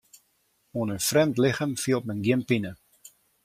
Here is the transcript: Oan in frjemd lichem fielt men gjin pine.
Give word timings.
Oan 0.77 0.93
in 0.95 1.05
frjemd 1.09 1.37
lichem 1.43 1.73
fielt 1.83 2.05
men 2.07 2.23
gjin 2.25 2.43
pine. 2.49 2.71